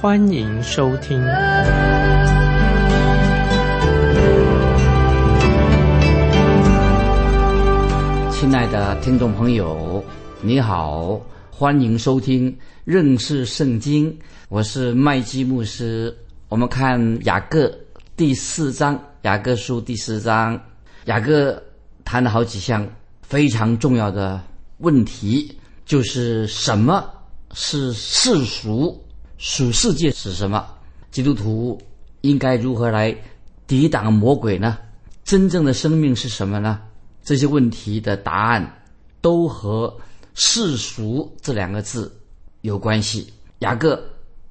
[0.00, 1.20] 欢迎收听。
[8.32, 10.02] 亲爱的听众朋友，
[10.40, 11.20] 你好。
[11.50, 14.18] 欢迎收听认识圣经，
[14.48, 16.16] 我是麦基牧师。
[16.48, 17.70] 我们看雅各
[18.16, 20.58] 第四章，雅各书第四章，
[21.04, 21.62] 雅各
[22.06, 22.88] 谈了好几项
[23.20, 24.40] 非常重要的
[24.78, 27.04] 问题，就是什么
[27.52, 28.98] 是世俗，
[29.40, 30.68] 属世界是什么？
[31.10, 31.80] 基督徒
[32.20, 33.16] 应该如何来
[33.66, 34.76] 抵挡魔鬼呢？
[35.24, 36.78] 真正的生命是什么呢？
[37.24, 38.84] 这些问题的答案
[39.20, 39.96] 都和。
[40.32, 42.10] 世俗这两个字
[42.60, 43.30] 有关系。
[43.58, 44.00] 雅各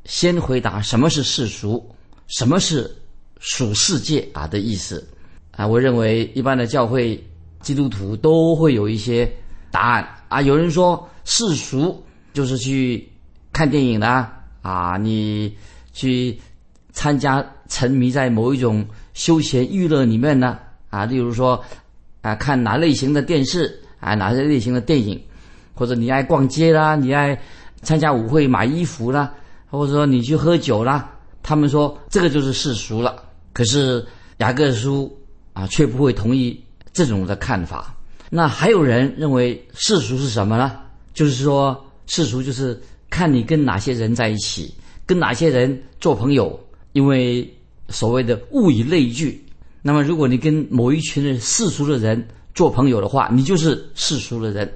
[0.05, 1.95] 先回答什么是世俗，
[2.27, 2.95] 什么是
[3.39, 5.07] 属世界啊的意思
[5.51, 5.65] 啊？
[5.65, 7.23] 我认为一般的教会
[7.61, 9.31] 基督徒都会有一些
[9.71, 10.41] 答案啊。
[10.41, 13.09] 有人说世俗就是去
[13.51, 15.55] 看电影的啊，啊你
[15.93, 16.39] 去
[16.91, 20.57] 参加沉迷在某一种休闲娱乐里面呢
[20.89, 21.63] 啊，例如说
[22.21, 25.21] 啊看哪类型的电视啊，哪些类型的电影。
[25.73, 27.41] 或者你爱逛街啦，你爱
[27.81, 29.33] 参加舞会买衣服啦，
[29.69, 31.09] 或者说你去喝酒啦，
[31.41, 33.23] 他们说这个就是世俗了。
[33.53, 34.05] 可是
[34.39, 35.17] 雅各书
[35.53, 37.95] 啊，却不会同意这种的看法。
[38.29, 40.81] 那还有人认为世俗是什么呢？
[41.13, 42.77] 就是说世俗就是
[43.09, 44.73] 看你跟哪些人在一起，
[45.05, 46.59] 跟哪些人做朋友。
[46.93, 47.47] 因为
[47.89, 49.39] 所谓的物以类聚，
[49.83, 54.67] 那么如果你跟某一群人世俗的人做朋友的话，你就是世俗的人。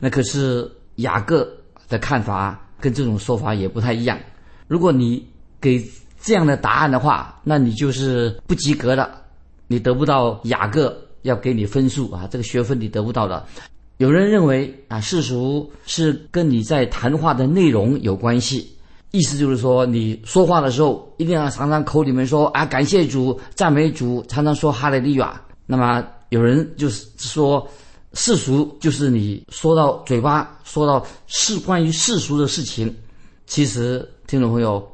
[0.00, 1.48] 那可是雅各
[1.88, 4.18] 的看法跟这种说法也不太一样。
[4.66, 5.24] 如果你
[5.60, 5.80] 给
[6.20, 9.08] 这样的答案的话，那你就是不及格的，
[9.68, 13.46] 你得不到雅各要给你分数啊，这个学分你得不到的。
[14.00, 18.74] 有人认为啊，世俗是跟你在谈话的内容有关系，
[19.10, 25.38] 意思就是说你说话的时候一定要常常口里面说啊，感谢主、赞美主，常常说哈利路亚。
[25.66, 27.68] 那么有人就是说。
[28.12, 32.92] 世俗就是你说到嘴巴说到是关于世俗的事情，
[33.46, 34.84] 其实听众朋友，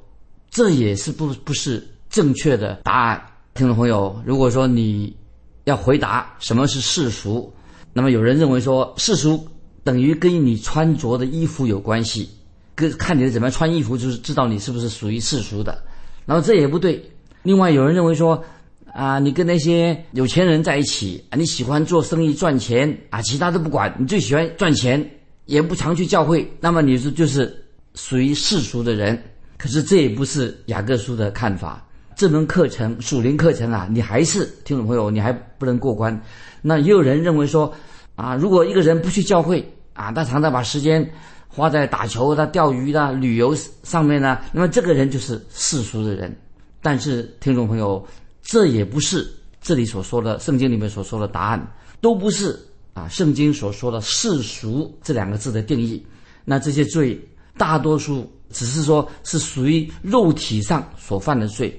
[0.50, 3.26] 这也是不不是正确的答案。
[3.54, 5.16] 听众朋友，如果说你
[5.64, 7.50] 要回答什么是世俗，
[7.96, 9.48] 那么有人认为说世俗
[9.82, 12.28] 等于跟你穿着的衣服有关系，
[12.74, 15.82] 跟看你怎么穿衣服就是知道你是不是属于世俗的，
[16.26, 17.02] 然后这也不对。
[17.42, 18.44] 另外有人认为说。
[18.92, 25.06] 啊，你跟那些有钱人在一起啊，你喜欢做生意赚钱啊，其他都不管，你最喜欢赚钱，
[25.44, 27.54] 也不常去教会，那么你是就是
[27.94, 29.22] 属于世俗的人。
[29.58, 31.86] 可是这也不是雅各书的看法。
[32.16, 36.20] 这门课程属灵课程啊，你还是听众朋友，你还不能过关。
[36.62, 37.72] 那也有人认为说，
[38.16, 41.08] 啊，如果一个人不去教会啊，他常常把时间
[41.46, 46.36] 花在打球、他钓鱼的旅游上面呢，那么这个人就是世俗的人。
[46.82, 48.04] 但是听众朋友。
[48.48, 49.28] 这也不是
[49.60, 52.56] 这里所说的圣经里面所说的答案，都不是
[52.94, 53.08] 啊。
[53.08, 56.06] 圣经所说的世俗这两个字的定义，
[56.44, 57.20] 那这些罪
[57.58, 61.76] 大多数只是说是属于肉体上所犯的罪，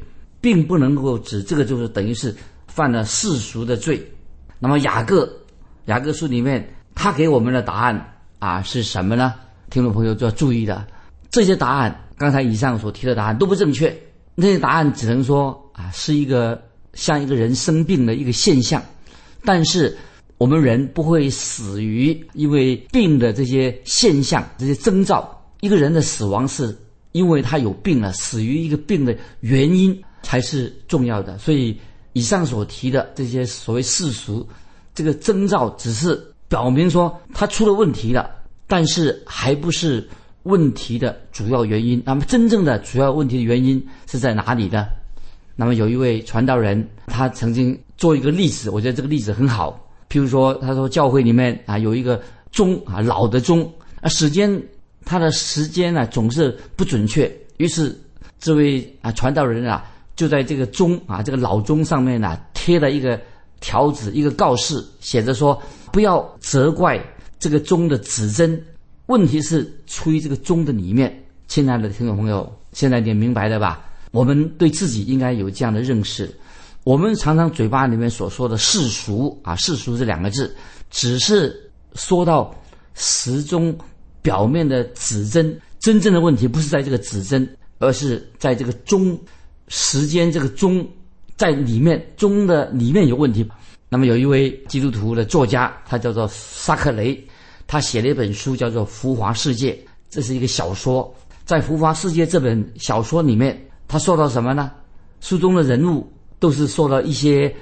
[0.48, 2.34] 并不能够指这个就是等于是
[2.68, 4.02] 犯了世俗的罪。
[4.60, 5.30] 那么雅各
[5.88, 9.34] 雅各书里面他给我们的答案啊是什么呢？
[9.70, 10.88] 听众朋友就要注意的，
[11.30, 13.94] 这些答案刚才以上所提的答案都不正确，
[14.36, 15.62] 那些答案只能说。
[15.74, 16.60] 啊，是一个
[16.94, 18.82] 像一个人生病的一个现象，
[19.46, 19.96] 但是
[20.40, 25.40] 我们人不会死于因为病的这些现象、这些征兆。
[25.60, 26.76] 一个人的死亡是
[27.12, 31.38] 因为他有病了，死于一个病的原因才是重要的。
[31.38, 31.80] 所以，
[32.12, 34.46] 以上所提的这些所谓世俗，
[34.94, 38.30] 这个征兆只是表明说他出了问题了，
[38.68, 40.06] 但是还不是
[40.44, 42.04] 问题的主要原因。
[42.06, 44.86] 那么，真正的主要问题的原因是在哪里呢？
[45.56, 49.90] 那么有一位传道人，他曾经做一个例子，我觉得这个例子很好。
[50.10, 52.22] 譬如说，他说教会里面啊有一个
[52.52, 53.72] 钟啊老的钟
[54.02, 54.62] 啊时间，
[55.06, 57.34] 他的时间呢总是不准确。
[57.58, 57.98] 于是
[58.40, 59.86] 这位啊传道人啊
[60.18, 63.18] 就在这个钟啊这个老钟上面呢贴了一个
[63.62, 65.58] 条子，一个告示，写着说
[65.94, 67.02] 不要责怪
[67.40, 68.62] 这个钟的指针，
[69.06, 71.24] 问题是出于这个钟的里面。
[71.48, 73.86] 亲爱的听众朋友，现在你明白了吧？
[74.12, 76.30] 我们对自己应该有这样的认识。
[76.84, 80.56] 我们常常嘴巴里面所说的世俗啊，世俗这两个字，
[80.90, 82.54] 只是说到
[82.96, 83.78] 时钟
[84.22, 87.48] 表面的指针，真正的问题不是在这个指针，
[87.80, 89.18] 而是在这个钟
[89.68, 90.88] 时间这个钟
[91.36, 93.48] 在里面钟的里面有问题。
[93.90, 97.18] 那么有一位基督徒的作家，他叫做萨克雷，
[97.68, 99.72] 他写了一本书叫做《浮华世界》，
[100.10, 101.14] 这是一个小说。
[101.46, 104.72] 在《浮华世界》这本小说里面，他说到什么呢？
[105.22, 106.06] 书中的人物
[106.38, 107.56] 都是说到一些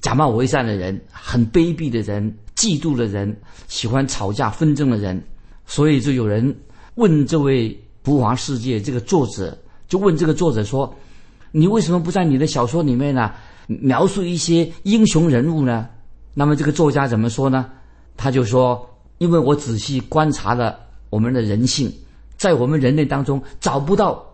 [0.00, 3.36] 假冒伪善的人，很卑鄙的人，嫉妒的人，
[3.68, 5.22] 喜欢吵架纷争的人。
[5.66, 6.56] 所以就有人
[6.94, 7.70] 问这位
[8.02, 9.56] 《浮华世界》这个作者，
[9.86, 10.92] 就问这个作者说
[11.50, 13.32] ：“你为什么不在你的小说里面呢？”
[13.66, 15.86] 描述一些英雄人物呢？
[16.32, 17.70] 那么这个作家怎么说呢？
[18.16, 20.78] 他就说：“因为我仔细观察了
[21.10, 21.92] 我们的人性，
[22.36, 24.24] 在我们人类当中找不到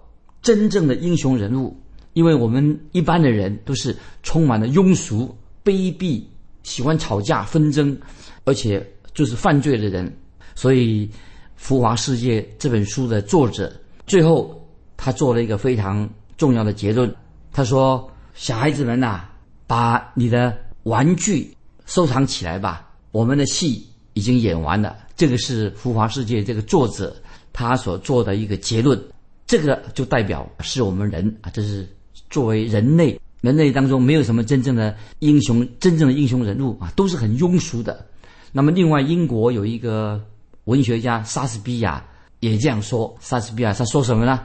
[0.41, 1.77] 真正的英雄人物，
[2.13, 6.23] 因为我们一般的人都是充满了庸俗、卑鄙、
[6.63, 7.99] 喜欢吵架纷争，
[8.45, 10.17] 而且就是犯罪的人。
[10.55, 11.07] 所以，
[11.57, 13.73] 《浮华世界》这本书的作者
[14.07, 14.65] 最后
[14.97, 17.15] 他做了一个非常重要的结论，
[17.53, 19.21] 他说。”小孩子们呐，
[19.65, 22.91] 把你的玩具收藏起来吧。
[23.13, 24.97] 我们的戏已经演完了。
[25.15, 27.15] 这个是《浮华世界》这个作者
[27.53, 29.01] 他所做的一个结论。
[29.47, 31.89] 这个就代表是我们人啊，这是
[32.29, 38.05] 作为人类，人类当中没有什么真正的英雄，真正的英雄人物啊，都是很庸俗的。
[38.51, 40.21] 那么，另外英国有一个
[40.65, 42.05] 文学家莎士比亚
[42.41, 43.17] 也这样说。
[43.21, 44.41] 莎士比亚他说什么呢？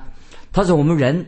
[0.52, 1.26] 他说我们人。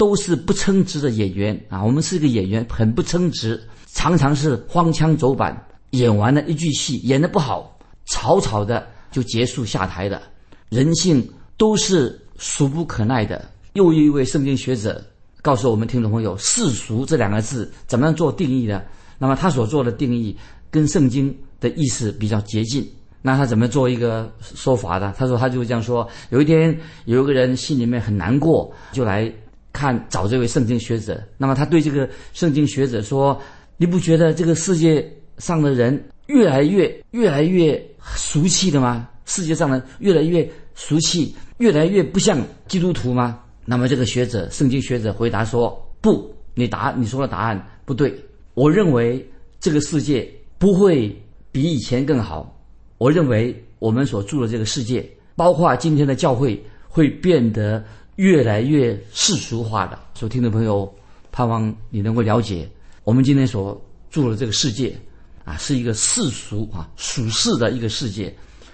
[0.00, 1.84] 都是不称职的演员啊！
[1.84, 3.62] 我们是一个演员，很不称职，
[3.92, 5.54] 常常是荒腔走板，
[5.90, 10.22] 演完了一句戏，演得不好，草草的就结束下台了。
[10.70, 11.22] 人性
[11.58, 13.46] 都是俗不可耐的。
[13.74, 15.04] 又一位圣经学者
[15.42, 18.80] 告诉我们听众朋友：“世俗”这两个字怎么样做定义呢？
[19.18, 20.34] 那么他所做的定义
[20.70, 22.90] 跟圣经的意思比较接近。
[23.20, 25.12] 那他怎么做一个说法呢？
[25.18, 26.74] 他说：“他就这样说：有一天
[27.04, 29.30] 有一个人心里面很难过，就来。”
[29.72, 33.40] 看找这位圣经学者，那么他对这个圣经学者说
[33.78, 35.08] ：“你不觉得这个世界
[35.38, 37.80] 上的人越来越越来越
[38.16, 39.08] 俗气的吗？
[39.26, 48.12] 世界上的越来越俗气，越来越不像基督徒吗？”那么这个学者，圣经学者回答说：“不，你答你说的答案不对。
[48.54, 49.24] 我认为
[49.60, 50.28] 这个世界
[50.58, 51.16] 不会
[51.52, 52.60] 比以前更好。
[52.98, 57.82] 我认为我们所住的这个世界，包括今天的教会，会变得。”
[58.20, 60.94] 越来越世俗化的，所以听众朋友，
[61.32, 62.68] 盼望你能够了解，
[63.02, 64.94] 我们今天所住的这个世界，
[65.42, 68.30] 啊，是一个世俗啊、属世的一个世界。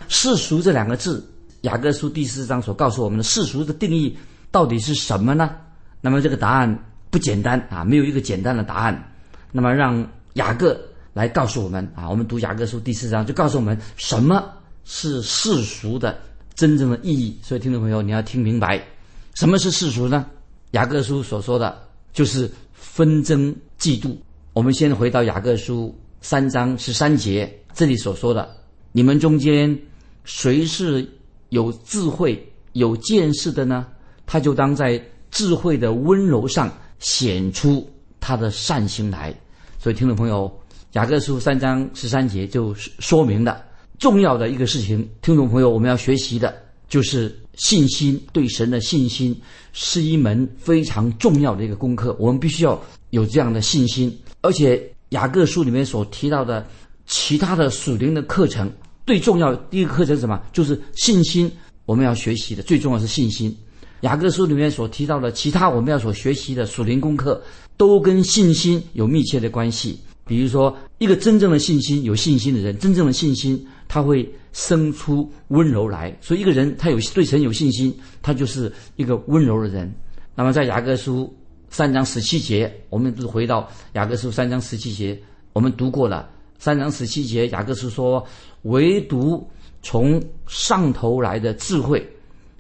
[0.09, 1.25] 世俗这两个字，
[1.61, 4.19] 雅各书第四章所告诉我们的世俗的定义
[4.51, 5.55] 到底是什么呢？
[6.01, 9.13] 那么这个答案不简单啊，没有一个简单的答案。
[9.53, 10.77] 那么让雅各
[11.13, 14.45] 来告诉我们啊，我们读雅各书第四章就告诉我们什么
[14.85, 16.19] 是世俗的
[16.57, 17.39] 真正的意义。
[17.45, 18.85] 所以听众朋友，你要听明白。
[19.37, 20.25] 什么是世俗呢？
[20.71, 21.79] 雅各书所说的
[22.11, 24.17] 就是纷争、嫉妒。
[24.55, 28.49] 我们先回到雅各书三章十三节，这里所说的：
[28.93, 29.79] 你们中间
[30.25, 31.07] 谁是
[31.51, 33.87] 有智慧、有见识的呢？
[34.25, 34.99] 他就当在
[35.31, 37.87] 智慧的温柔上显出
[38.19, 39.39] 他的善行来。
[39.79, 40.51] 所以，听众朋友，
[40.93, 43.63] 雅各书三章十三节就说明的
[43.99, 45.07] 重要的一个事情。
[45.21, 46.57] 听众朋友，我们要学习的
[46.89, 47.39] 就是。
[47.57, 49.35] 信心对神的信心
[49.73, 54.17] 是一门非常重要的一个功课，我们必须要有这样的信心。
[54.41, 56.67] 而且雅各书里面所提到的
[57.07, 58.71] 其他的属灵的课程，
[59.07, 60.41] 最重要第一个课程是什么？
[60.53, 61.51] 就是信心。
[61.85, 63.57] 我们要学习的最重要是信心。
[64.01, 67.41] 雅各书里面所提到的其他我们要所学习的属灵功课，
[67.77, 69.99] 都跟信心有密切的关系。
[70.27, 76.17] 比如说，一个真正的信心、有信心的人，真正的信心，他会生出温柔来。
[76.21, 79.93] 所以，一个人他有对神有信心，他就是一个温柔的人。
[80.35, 81.35] 那么，在雅各书
[81.71, 85.19] 三章十七节，我们回到雅各书三章十七节，
[85.53, 86.29] 我们读过了。
[86.59, 88.27] 三章十七节，雅各书说
[88.63, 89.49] ：“唯独
[89.83, 92.07] 从上头来的智慧，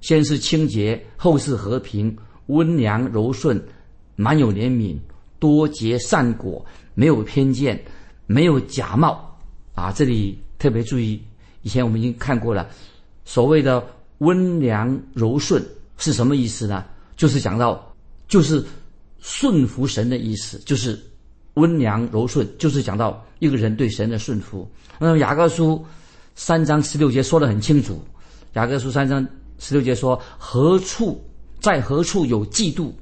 [0.00, 2.16] 先是清洁，后是和平，
[2.46, 3.62] 温良柔顺，
[4.16, 4.98] 满有怜悯，
[5.38, 6.64] 多结善果。”
[6.98, 7.78] 没有偏见，
[8.26, 9.38] 没有假冒，
[9.74, 9.92] 啊！
[9.92, 11.22] 这里特别注意，
[11.62, 12.68] 以前我们已经看过了，
[13.24, 13.84] 所谓的
[14.18, 15.64] 温良柔顺
[15.98, 16.84] 是什么意思呢？
[17.16, 17.94] 就是讲到，
[18.28, 18.64] 就是
[19.20, 20.98] 顺服神的意思，就是
[21.54, 24.70] 温良柔顺，就是讲到一个人对神的顺服。
[24.98, 25.84] 那么雅各书
[26.34, 28.00] 三章十六节说的很清楚，
[28.54, 29.26] 雅各书三章
[29.58, 31.22] 十六节说：何处
[31.60, 32.92] 在何处有嫉妒，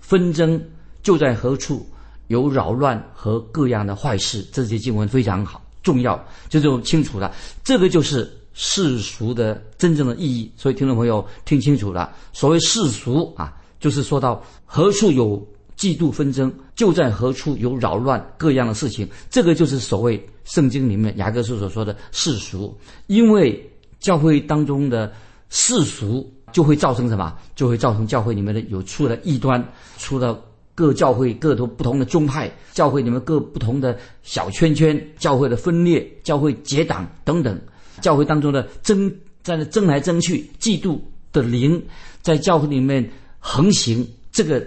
[0.00, 0.60] 纷争
[1.02, 1.86] 就在何处，
[2.28, 4.44] 有扰乱和各样的坏事。
[4.52, 7.32] 这些经文非常好，重要，这种清楚了。
[7.62, 10.50] 这个就是世俗的真正的意义。
[10.56, 15.40] 所以听众朋友听清楚了，所谓世俗啊，就是说到何处有
[15.76, 19.08] 嫉妒纷争，就在何处有扰乱各样的事情。
[19.30, 22.76] 这个就是所谓圣经里面雅各书所说的世俗，
[23.06, 25.12] 因为教会当中的
[25.50, 26.28] 世俗。
[26.54, 27.36] 就会造成什么？
[27.56, 29.60] 就会造成教会里面的有出了异端，
[29.98, 30.40] 出了
[30.74, 37.60] 各教会各同不同的宗派，教会里面各不同的小圈圈，教会的分裂，教会结党等等，
[38.00, 39.08] 教会当中的争
[39.42, 40.98] 在那争来争去，嫉妒
[41.32, 41.82] 的灵
[42.22, 44.66] 在教会里面横行，这个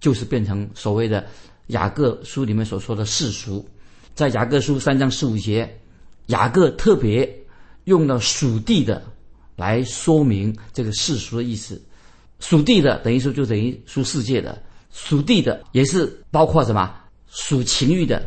[0.00, 1.24] 就是变成所谓的
[1.68, 3.66] 雅各书里面所说的世俗。
[4.14, 5.68] 在雅各书三章十五节，
[6.26, 7.28] 雅各特别
[7.84, 9.02] 用了属地的。
[9.56, 11.78] 来说明这个世俗的意思，
[12.38, 14.58] 属地的等于说就等于属世界的，
[14.90, 16.94] 属地的也是包括什么
[17.28, 18.22] 属情欲的，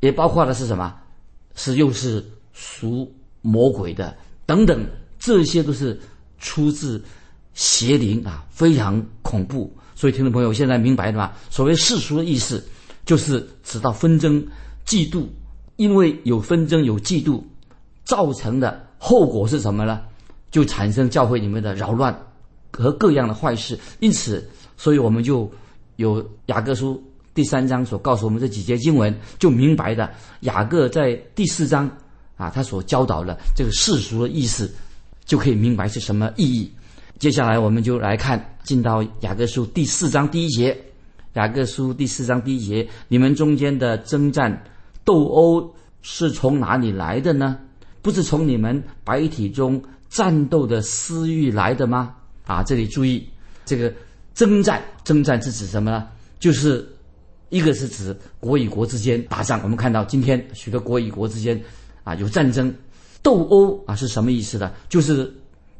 [0.00, 0.94] 也包括的是什么，
[1.54, 4.16] 是又是属魔鬼的
[4.46, 4.86] 等等，
[5.18, 5.98] 这些都是
[6.38, 7.02] 出自
[7.54, 9.70] 邪灵啊，非常恐怖。
[9.94, 11.32] 所以听众朋友现在明白了吗？
[11.50, 12.64] 所谓世俗的意思，
[13.04, 14.42] 就是指到纷争、
[14.86, 15.26] 嫉妒，
[15.76, 17.42] 因为有纷争有嫉妒，
[18.04, 20.00] 造成的后果是什么呢？
[20.50, 22.18] 就产生教会里面的扰乱
[22.72, 25.50] 和各样的坏事，因此，所以我们就
[26.00, 27.02] 有雅各书
[27.34, 31.86] 第三章所告诉我们这几节经文，就明白的雅各在第四章
[32.36, 34.72] 啊，他所教导的这个世俗的意思，
[35.26, 36.72] 就可以明白是什么意义。
[37.18, 40.74] 接下来我们就来看，进到雅各书第四章第一节，
[41.34, 44.64] 雅各书第四章第一节，你们中间的征战
[45.04, 47.58] 斗殴是从哪里来的呢？
[48.00, 49.82] 不是从你们白体中。
[50.08, 52.16] 战斗的私欲来的吗？
[52.44, 53.28] 啊，这里注意，
[53.64, 53.94] 这个
[54.34, 56.08] 征战，征战是指什么呢？
[56.38, 56.88] 就是
[57.50, 59.60] 一个是指国与国之间打仗。
[59.62, 61.60] 我们看到今天许多国与国之间
[62.04, 62.74] 啊有战争、
[63.22, 64.72] 斗殴啊，是什么意思呢？
[64.88, 65.30] 就是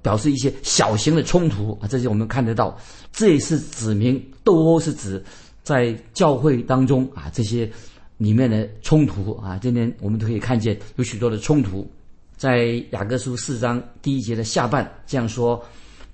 [0.02, 2.76] 表示一些小型的冲突啊，这些我们看得到。
[3.12, 5.22] 这也是指明斗殴是指
[5.62, 7.70] 在教会当中啊这些
[8.18, 9.58] 里面的冲突啊。
[9.62, 11.88] 今天我们都可以看见有许多的冲突。
[12.36, 15.62] 在雅各书四章第一节的下半这样说：“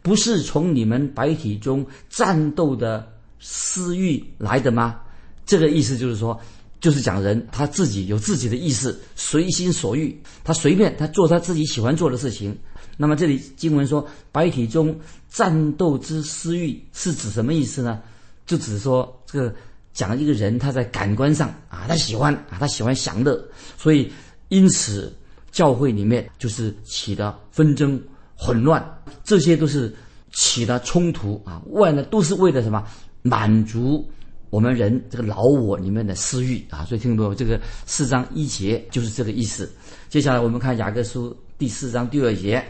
[0.06, 5.00] 不是从你们白体中战斗的私欲来的吗？”
[5.44, 6.40] 这个意思就是说，
[6.78, 12.56] 就是讲人他自己有自己的意思，随心所欲，他随便他做他自己喜欢做的事情。
[12.96, 14.96] 那么这里经文说“白体中
[15.28, 18.00] 战斗之私欲”是指什么意思呢？
[18.46, 19.52] 就只说这个
[19.92, 23.44] 讲一个人他在感官上啊，他喜欢啊，他喜欢享乐，
[23.76, 24.12] 所以
[24.50, 25.12] 因此。
[25.52, 27.98] 教会里面就是起的纷争、
[28.36, 28.95] 混乱，
[29.26, 29.94] 这些都是
[30.32, 31.60] 起了冲突啊。
[31.72, 32.82] 外呢都是为了什么？
[33.22, 34.08] 满足
[34.48, 36.84] 我们人这个老我里面的私欲啊。
[36.84, 37.34] 所以听懂没有？
[37.34, 39.70] 这个四章一节就是这个意思。
[40.08, 42.64] 接下来我们看雅各书第四章第二节，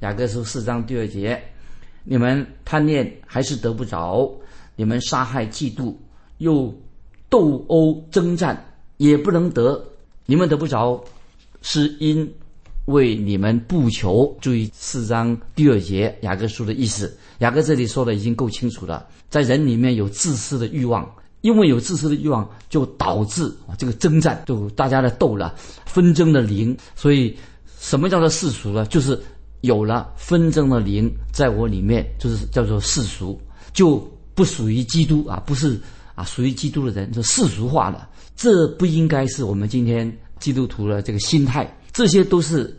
[0.00, 1.40] 雅各书四章第二节，
[2.02, 4.28] 你们贪念还是得不着，
[4.74, 5.94] 你们杀害、嫉妒，
[6.38, 6.74] 又
[7.28, 9.80] 斗殴、征战，也不能得，
[10.26, 11.02] 你们得不着。
[11.62, 12.34] 是因
[12.90, 17.16] 为你们不求，注意四章第二节雅各书的意思。
[17.38, 21.08] 雅各这里说的已经够清楚了，在人里面有自私的欲望，
[21.40, 25.54] 因为有自私的欲望，就导致啊这个征战，就大家的斗了，
[25.86, 26.76] 纷争的灵。
[26.94, 27.36] 所以
[27.78, 28.84] 什么叫做世俗呢？
[28.86, 29.18] 就是
[29.62, 33.40] 有了纷争的灵在我里面，就是叫做世俗，
[33.72, 33.96] 就
[34.34, 35.80] 不属于基督啊，不是
[36.14, 38.08] 啊属于基督的人，就世俗化了。
[38.36, 40.10] 这不应该是我们今天。
[40.40, 42.74] 基督徒的这个心态，这些都是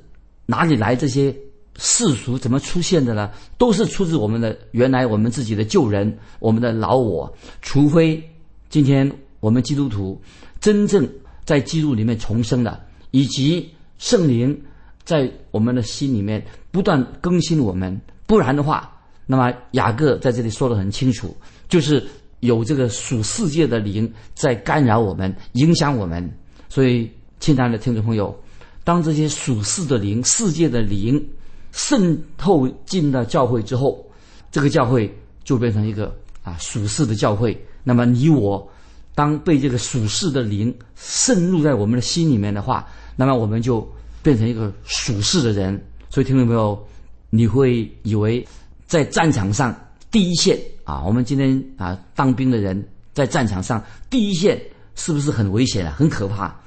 [0.51, 0.97] 哪里来？
[0.97, 1.33] 这些
[1.77, 3.31] 世俗怎么出现的呢？
[3.57, 7.33] 都是出自我们的原来我们自己的旧人，我们的老我。
[7.61, 8.21] 除非
[8.69, 10.21] 今天我们基督徒
[10.59, 11.07] 真正
[11.45, 14.61] 在基督里面重生了，以及圣灵
[15.05, 18.91] 在我们的心里面不断更新我们，不然的话，
[19.25, 21.33] 那么雅各在这里说的很清楚，
[21.69, 22.05] 就是
[22.41, 26.29] 有这个属世界的灵在干扰我们，影响我们，
[26.67, 27.09] 所以。
[27.41, 28.39] 亲爱的听众朋友，
[28.83, 31.23] 当这些属世的灵、世界的灵
[31.71, 34.03] 渗透进到教会之后，
[34.51, 37.59] 这个教会就变成一个啊属世的教会。
[37.83, 38.67] 那么你我，
[39.15, 43.87] 当被这个属世的灵渗入在我们的心里面的话，那么我们就
[44.21, 45.81] 变成一个属世的人。
[46.09, 46.87] 所以听众朋友，
[47.29, 48.45] 你会以为
[48.85, 49.75] 在战场上
[50.11, 54.61] 第一线啊，我们今天啊当兵的人在战场上第一线
[54.95, 55.95] 是不是很危险啊？
[55.97, 56.60] 很可怕。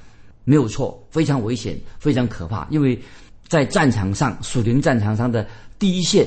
[0.45, 2.65] 没有错，非常危险，非常可怕。
[2.71, 2.97] 因为
[3.47, 5.45] 在战场上，属灵战场上的
[5.77, 6.25] 第一线，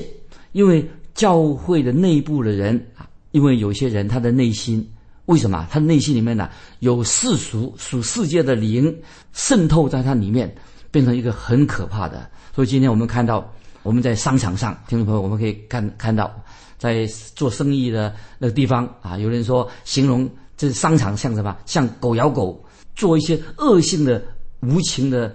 [0.51, 4.87] 因为教会的内部的人啊，因为有些人他的内心
[5.25, 5.67] 为什么？
[5.71, 6.49] 他的内心里面呢
[6.79, 8.95] 有世俗属世界的灵
[9.33, 10.53] 渗透在他里面，
[10.91, 12.29] 变成一个很可怕的。
[12.53, 13.51] 所以今天我们看到，
[13.83, 16.31] 我们在商场上，听众朋友，我们可以看看到，
[16.77, 21.55] 在做生意的那个地方啊，有人说形容这商场像什么？
[21.65, 22.61] 像狗咬狗，
[22.99, 24.21] 做一些恶性的、
[24.59, 25.33] 无情的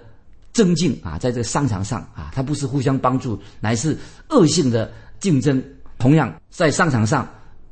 [0.53, 3.97] 增进啊，在这个商场上啊，它不是互相帮助，乃是
[4.29, 5.61] 恶性的竞争。
[5.97, 7.27] 同样在商场上。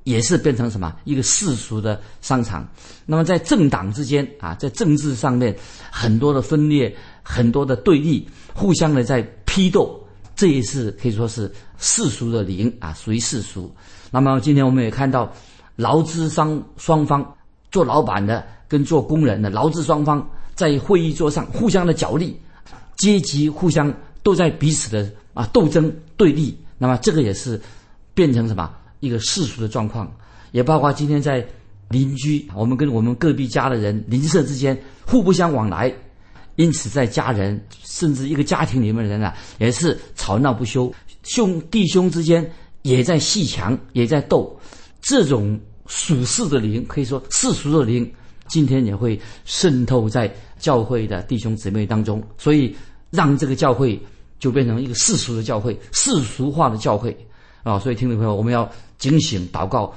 [0.05, 2.67] 也是变成什么一个世俗的商场？
[3.05, 5.55] 那么在政党之间啊，在政治上面
[5.89, 9.97] 很多的分裂，很多的对立，互相的在批斗，
[10.35, 13.73] 这也是可以说是世俗的灵啊，属于世俗。
[14.11, 15.31] 那么今天我们也看到
[15.77, 17.25] 劳资双双方
[17.71, 22.35] 做老板的跟做工人的劳资双方在会议桌上互相的角力，
[22.97, 26.57] 阶级互相都在彼此的啊斗争对立。
[26.79, 27.61] 那么这个也是
[28.15, 28.73] 变成什么？
[28.99, 30.11] 一个世俗的状况，
[30.53, 31.45] 也包括今天在
[31.89, 34.75] 邻居，我们跟我们隔壁家的人邻舍之间
[35.05, 35.93] 互不相往来，
[36.55, 42.51] 因此在家人甚至一个家庭里面的人啊，也是吵闹不休，兄弟兄之间
[42.81, 44.59] 也在戏强，也在斗。
[44.99, 48.11] 这种属世的灵，可以说世俗的灵，
[48.53, 52.75] 今天也会渗透在教会的弟兄姊妹当中，所以
[53.09, 53.99] 让这个教会
[54.37, 57.17] 就变成一个世俗的教会，世俗化的教会
[57.63, 57.79] 啊。
[57.79, 58.71] 所以听众朋友，我们要。
[58.99, 59.93] 警醒祷告，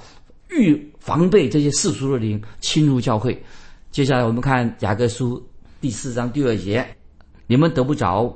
[0.51, 3.41] 预防备这些世俗的灵侵入教会。
[3.93, 5.41] 接下来我们看雅各书
[5.81, 6.85] 第四章第二节：
[7.47, 8.35] 你们得不着，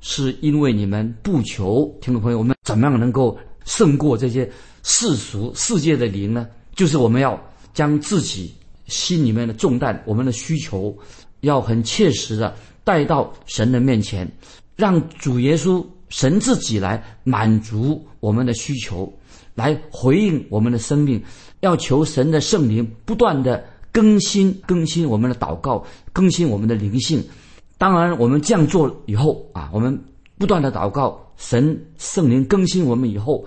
[0.00, 1.92] 是因为你们不求。
[2.00, 4.48] 听众朋友，我们怎么样能够胜过这些
[4.84, 6.46] 世俗世界的灵呢？
[6.76, 7.36] 就是我们要
[7.74, 8.54] 将自己
[8.86, 10.96] 心里面的重担、我们的需求，
[11.40, 14.30] 要很切实的带到神的面前，
[14.76, 19.12] 让主耶稣神自己来满足我们的需求。
[19.54, 21.22] 来回应我们的生命，
[21.60, 27.22] 要求神的圣灵不断的更新更新我们的祷告，更新我们的灵性。
[27.76, 30.02] 当然，我们这样做以后啊，我们
[30.38, 33.44] 不断的祷告，神圣灵更新我们以后，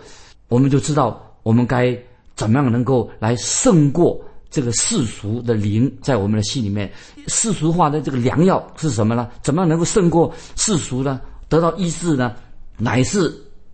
[0.48, 1.98] 我们就知道我们该
[2.36, 4.24] 怎么样能够来胜过
[4.56, 6.90] 这个世俗的灵在我们的心里面。
[7.28, 9.30] 世俗化的这个良药是什么呢？
[9.44, 11.20] 怎么样能够胜过世俗呢？
[11.50, 12.34] 得到医治呢？
[12.78, 13.30] 乃是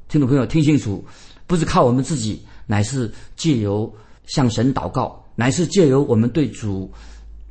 [0.09, 1.05] 听众朋友听清楚。
[1.45, 3.93] 不是靠我们自己，乃是借由
[4.25, 6.91] 向神祷告，乃是借由我们对主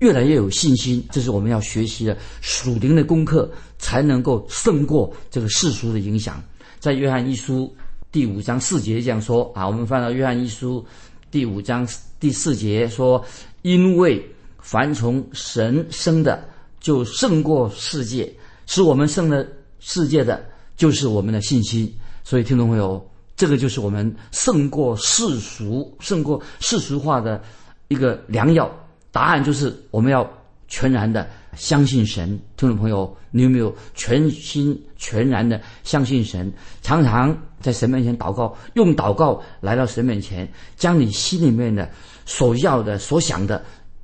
[0.00, 1.06] 越来越有信心。
[1.12, 6.42] 这是我们要学习的属灵的功课，才能够胜过这个世俗的影响。
[6.80, 7.72] 在约翰一书
[8.10, 10.84] 第五章四节这样说啊，我们翻到约翰一书
[11.30, 11.86] 第五章
[12.20, 13.24] 第四节说
[13.62, 14.24] ：“因为
[14.61, 16.44] 凡从神生的，
[16.78, 18.30] 就胜过世界；
[18.66, 19.44] 使我们胜了
[19.80, 20.44] 世界的，
[20.76, 23.04] 就是我们的信心。”所以，听众朋友。
[23.37, 27.42] 这个就是我们胜过世俗、胜过世俗化的
[27.88, 28.70] 一个良药。
[29.11, 30.30] 答案就是我们要
[30.70, 32.28] 全然的相信神。
[32.56, 36.50] 听众朋友，你有没有全心全然的相信神？
[36.80, 41.90] 常常在神面前祷告，用祷告来到神面前，将你心里面的
[42.24, 43.62] 所要的、所想的，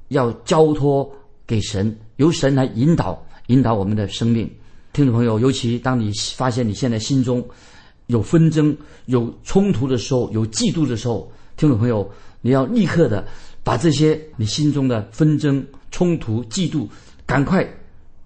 [0.09, 1.11] 要交托
[1.47, 4.51] 给神，由神来引导、引导我们的生命。
[4.93, 7.47] 听众朋友，尤其当你发现你现在心中，
[8.09, 13.25] 有纷争、有冲突的时候，有嫉妒的时候，听众朋友，你要立刻的
[13.63, 15.65] 把这些你心中的纷争、
[15.97, 16.87] 冲突、嫉妒，
[17.25, 17.67] 赶快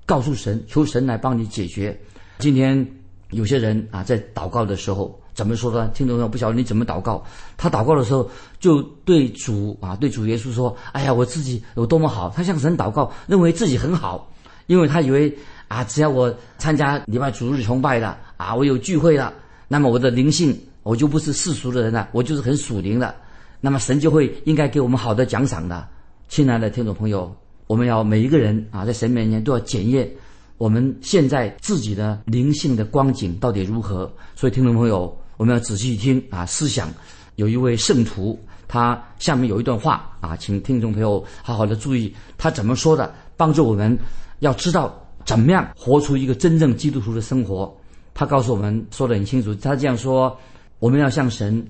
[0.05, 1.97] 告诉神，求神来帮你解决。
[2.41, 2.85] 今天
[3.31, 5.89] 有些人啊，在祷告的时候怎么说呢？
[5.95, 7.25] 听众朋友不晓得你怎么祷告，
[7.57, 8.29] 他祷告的时候
[8.59, 14.29] 就对主啊，对主耶稣说：“哎呀，我自己有多么好！”他向神祷告，认为自己很好，
[14.67, 15.33] 因为他以为
[15.69, 19.33] 啊，只要我参加礼拜主日崇拜了啊，我有聚会了。
[19.69, 23.15] 那么我的灵性，我就不是世俗的人了，我就是很属灵的。
[23.61, 25.87] 那么神就会应该给我们好的奖赏的。
[26.29, 27.35] 亲爱的听众朋友，
[27.71, 30.11] 我们要每一个人啊，在神面前都要检验
[30.59, 34.13] 我们现在自己的灵性的光景到底如何。
[34.35, 36.93] 所以听众朋友，我们要仔细听啊，思想。
[37.37, 43.97] 有一位圣徒，他下面有一段话啊，请听众朋友好好的注意他怎么说的，帮助我们
[44.41, 47.73] 要知道怎么样活出一个真正基督徒的生活。
[48.13, 50.37] 他告诉我们说的很清楚，他这样说：
[50.81, 51.65] 我们要向神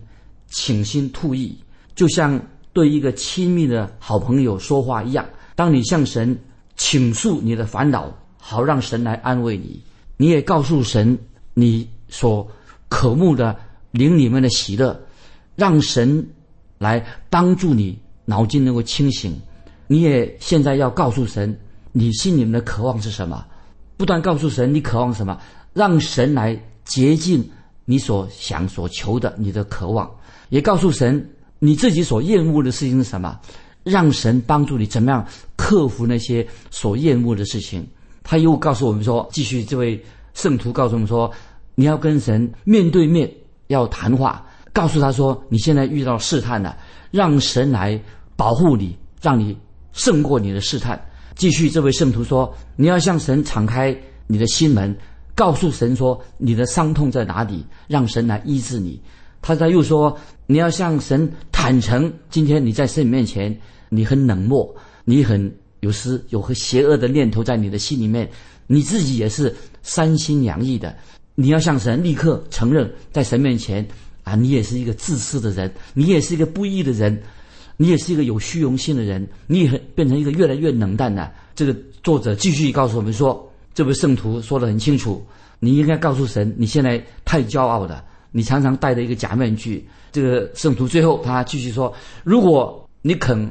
[0.46, 1.58] 倾心吐意，
[1.94, 2.40] 就像
[2.72, 5.26] 对一个亲密的好朋友说话一样。
[5.60, 6.38] 当你向神
[6.74, 9.78] 倾诉你的烦恼，好让神来安慰你；
[10.16, 11.18] 你也告诉神
[11.52, 12.50] 你所
[12.88, 13.54] 渴慕的
[13.90, 14.98] 灵里面的喜乐，
[15.56, 16.26] 让神
[16.78, 19.38] 来帮助你脑筋能够清醒。
[19.86, 21.54] 你也现在要告诉神
[21.92, 23.44] 你心里面的渴望是什么，
[23.98, 25.38] 不断告诉神你渴望什么。
[25.74, 27.46] 让神来洁净
[27.84, 30.10] 你所想所求的，你的渴望，
[30.48, 33.38] 也告诉神你自己所厌恶的事情是什么，
[33.82, 37.86] 让神帮助你怎么样克服那些所厌恶的事情。
[38.22, 40.00] 他又告诉我们说，继续这位
[40.34, 41.30] 圣徒告诉我们说，
[41.74, 43.30] 你要跟神面对面
[43.68, 46.76] 要谈话，告诉他说你现在遇到试探了，
[47.10, 48.00] 让神来
[48.36, 49.56] 保护你，让你
[49.92, 51.00] 胜过你的试探。
[51.34, 54.94] 继续，这位圣徒说，你要向神敞开你的心门，
[55.34, 59.00] 告诉神说你的伤痛在哪里，让神来医治你。
[59.42, 63.56] 他他又说，你要向神坦诚，今天你在神面前，
[63.88, 64.74] 你很冷漠，
[65.04, 65.52] 你很。
[65.80, 68.28] 有时有和邪恶的念头在你的心里面，
[68.66, 70.94] 你自己也是三心两意的。
[71.34, 73.88] 你要向神立刻承认，在神面前
[74.22, 77.18] 啊，你也是一个自私的人，你也是一个不义的人，
[77.78, 81.32] 你也是一个有虚荣心的人，你也变成一个越来越冷淡的。
[81.54, 85.24] 这个作者继续告诉我们说，这位圣徒说得很清楚，
[85.60, 89.88] 你应该告诉神，你现在太骄傲了，你常常戴着一个假面具。
[90.12, 93.50] 这个圣徒最后他继续说，如果你肯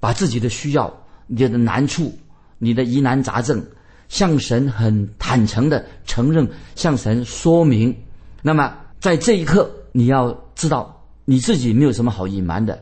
[0.00, 0.92] 把自己的需要。
[1.26, 2.12] 你的难处，
[2.58, 3.64] 你的疑难杂症，
[4.10, 7.96] 向神很坦诚的承认，向神说明。
[8.42, 12.78] 那么在这一刻，你要知道你自己没有什么好隐瞒的，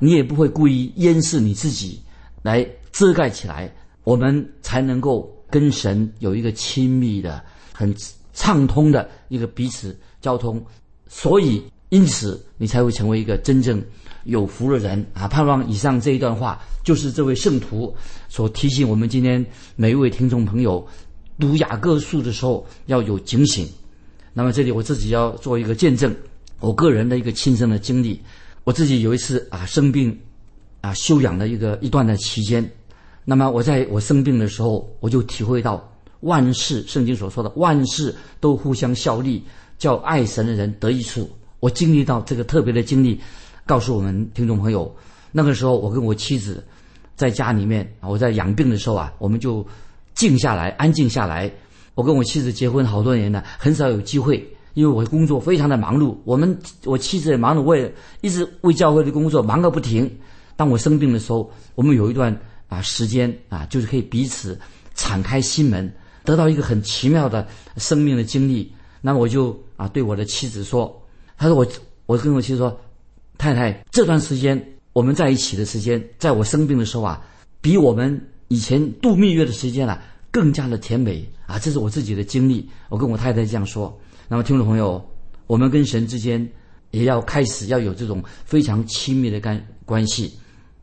[0.00, 2.02] 你也不会故意掩饰你自己
[2.42, 7.40] 来遮盖起来，我们才能够跟神有一个亲密的、
[7.72, 7.94] 很
[8.32, 10.60] 畅通的一个彼此交通。
[11.08, 13.82] 所以，因此你才会成为一个真正。
[14.24, 15.28] 有福的人啊！
[15.28, 17.94] 盼望以上这一段话，就是这位圣徒
[18.26, 19.44] 所提醒我们今天
[19.76, 20.82] 每一位听众朋友
[21.38, 23.68] 读雅各书的时候要有警醒。
[24.32, 26.10] 那么这里我自己要做一个见证，
[26.60, 28.18] 我个人的一个亲身的经历。
[28.64, 30.18] 我自己有一次啊生病
[30.80, 32.66] 啊休养的一个一段的期间，
[33.26, 35.86] 那么我在我生病的时候，我就体会到
[36.20, 39.44] 万事圣经所说的万事都互相效力，
[39.78, 41.30] 叫爱神的人得益处。
[41.60, 43.20] 我经历到这个特别的经历。
[43.66, 44.94] 告诉我们听众朋友，
[45.32, 46.62] 那个时候我跟我妻子
[47.16, 49.66] 在家里面，我在养病的时候啊，我们就
[50.14, 51.50] 静下来，安静下来。
[51.94, 56.14] 我跟我妻子结婚好多年了，很少有机会，因为我的工作非常的忙碌。
[56.24, 60.14] 我们我妻子也忙着为一直为教会的工作忙个不停。
[60.56, 64.60] 当我生病的时候，我们有一段啊时间啊，就是可以彼此
[64.94, 65.90] 敞开心门，
[66.22, 68.70] 得到一个很奇妙的生命的经历。
[69.06, 70.90] 那么我就啊对我的妻子说，
[71.36, 71.66] 他说我
[72.06, 72.80] 我跟我妻子说。
[73.36, 74.56] 太太，这段时间
[74.92, 77.20] 我们在一起的时间，在我生病的时候啊，
[77.60, 81.58] 比我们以前度蜜月的时间啊更加的甜美啊！
[81.58, 83.92] 这是我自己的经历，我跟我太太这样说。
[84.28, 85.04] 那么，听众朋友，
[85.48, 86.48] 我们跟神之间
[86.92, 90.32] 也要开始要有这种非常亲密的关关系。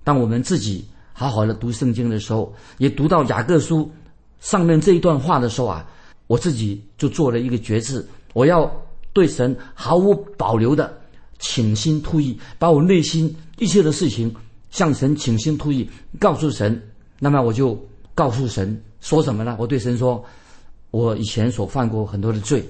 [0.04, 3.90] 当我们自己好好的读圣经的时候，也读到雅各书
[4.42, 5.90] 上面这一段话的时候啊，
[6.32, 8.72] 我自己就做了一个决志，我要
[9.12, 10.98] 对神毫无保留的。
[11.40, 14.34] 倾心吐意，把我内心一切的事情
[14.70, 15.90] 向神倾心吐意，
[16.20, 16.82] 告诉神。
[17.20, 17.78] 那么我就
[18.16, 19.58] 告诉神说什么呢？
[19.60, 20.24] 我对神说，
[20.92, 22.64] 我以前所犯过很多的罪，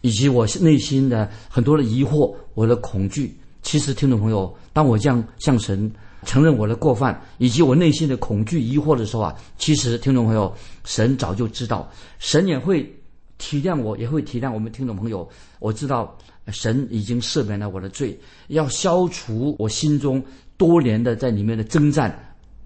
[0.00, 3.38] 以及我内心的很多的疑惑，我的恐惧。
[3.62, 5.88] 其实，听众朋友，当我这样向神
[6.24, 10.52] 承认我的过犯，以及我内心的恐惧、疑惑的时候啊，其实，听众朋友，
[10.84, 11.88] 神早就知道，
[12.18, 12.95] 神也会
[13.38, 15.28] 体谅我，也会体谅我们听众朋友。
[15.58, 16.16] 我知道。
[16.52, 20.22] 神已经赦免了我的罪，要消除我心中
[20.56, 22.16] 多年的在里面的征战，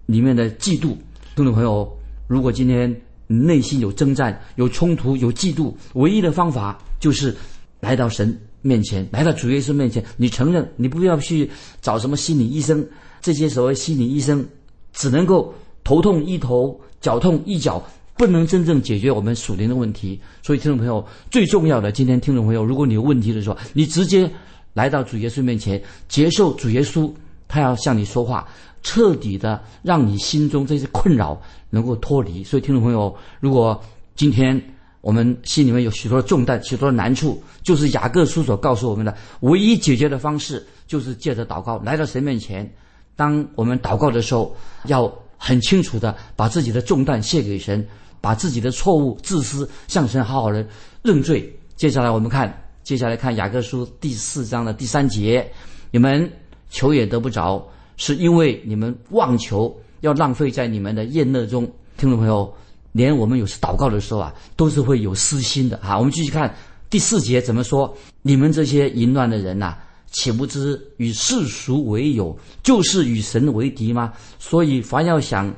[0.04, 0.94] 里面的嫉妒。
[1.34, 1.90] 听众朋友，
[2.26, 2.94] 如果今天
[3.26, 7.34] 内心有征战、有冲突、有嫉妒，唯一的方法就是
[7.80, 12.86] 来到神面前，来到主耶稣面前，你承认，你不要去找什么心理医生，
[13.22, 14.46] 这些所谓心理医生
[14.92, 17.82] 只能够头痛一头，脚痛一脚。
[18.16, 24.30] 不能真正解决我们属灵的问题，所以听众朋友最重要的，今天听众朋友，如果你有问题的时候，你直接
[24.74, 27.10] 来到主耶稣面前，接受主耶稣，
[27.48, 28.46] 他要向你说话，
[28.82, 32.44] 彻底的让你心中这些困扰能够脱离。
[32.44, 33.80] 所以听众朋友，如果
[34.14, 34.60] 今天
[35.00, 42.70] 我们心里面有许多的重担、许多的难处，就是雅各书所告诉我们的唯一解决的方式，就是借着祷告来到神面前。
[43.16, 47.84] 当我们祷告的时候，要很清楚的把自己的重担卸给神。
[48.22, 50.62] 把自己的错误、自私向神好好的
[51.00, 51.50] 认罪。
[51.74, 55.50] 接下来我们看，接下来看雅各书第四章的第三节：
[55.90, 56.30] 你们
[56.68, 61.66] 求也得不着，是因为你们妄求，要浪费在你们的厌乐中。
[61.96, 62.54] 听众朋友，
[62.92, 65.96] 连我们有时祷告的时候啊，都是会有私心的哈。
[65.96, 66.54] 我们继续看
[66.90, 69.78] 第四节怎么说：你们这些淫乱的人呐，
[70.10, 74.12] 岂不知与世俗为友，就是与神为敌吗？
[74.38, 75.54] 所以凡要想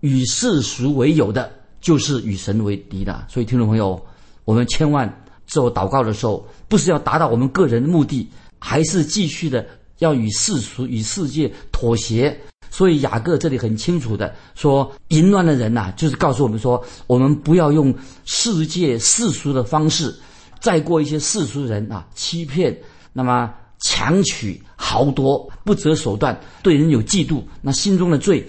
[0.00, 4.00] 与世俗为友的，就是与神为敌的，所以听众朋友，
[4.44, 9.66] 我们千万做祷告的时候，不是要达到我们个人的目的，还是继续的
[9.98, 12.38] 要与世俗、与世界妥协，
[12.70, 20.14] 所以雅各这里很清楚的说，淫乱的人呐、就是告诉我们说，我们不要用世界世俗的方式，
[20.60, 22.76] 再过一些世俗人啊，欺骗，
[23.12, 28.46] 那么强取豪夺，不择手段，对人有嫉妒，那心中的罪。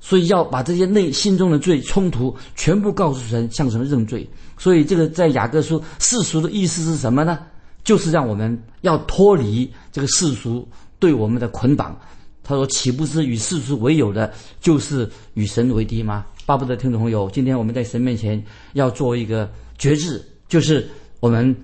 [0.00, 4.28] 所以要把这些内心中的罪冲突全部告诉神，向神认罪。
[4.56, 7.38] 所以这个在雅各书世俗的意思是什么呢？
[7.82, 10.66] 就是让我们要脱离这个世俗
[10.98, 11.98] 对我们的捆绑。
[12.44, 20.88] 他说：“岂不是与世俗为友的，就是与神为敌吗？”巴不得听众朋友，今天我们在神面前要做一个决志，就是
[21.20, 21.54] 我们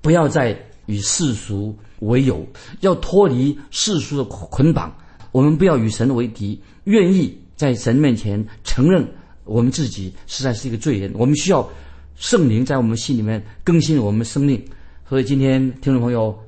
[0.00, 2.46] 不要再与世俗为友，
[2.80, 4.94] 要脱离世俗的捆绑。
[5.32, 9.04] 我们不要与神为敌，愿意在神面前承认
[9.44, 11.10] 我们自己实在是一个罪人。
[11.14, 11.68] 我们需要
[12.16, 14.62] 圣灵在我们心里面更新我们生命。
[15.08, 16.38] 所以今天听众朋友，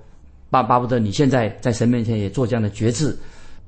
[0.50, 3.16] 巴巴不得你现在在神面前也做这样的决志。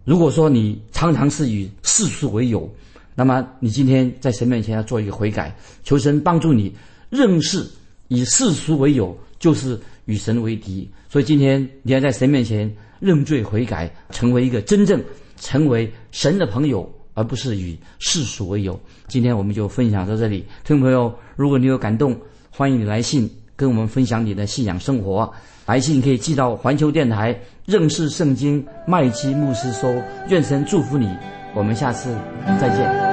[0.05, 2.73] 如果说你常常是与世俗为友，
[3.15, 6.73] 那么你今天在神面前要做一个悔改，求神帮助你
[7.11, 7.67] 认识
[8.07, 10.91] 以世俗为友就是与神为敌。
[11.09, 15.03] 所以今天你要在神面前认罪悔改，成为一个真正
[15.37, 18.79] 成为神的朋友，而不是与世俗为友。
[19.07, 22.19] 今天我们就分享到这里，听众朋友，如果你有感动，
[22.51, 25.31] 欢迎你来信跟我们分享你的信仰生活。
[25.67, 29.87] 来信可以寄到环球电台认识圣经麦基牧师收。
[30.31, 31.07] 愿神祝福你，
[31.55, 32.17] 我们下次
[32.59, 33.08] 再见。